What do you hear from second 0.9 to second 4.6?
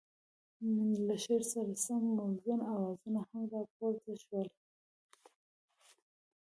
له شعر سره سم موزون اوازونه هم را پورته شول.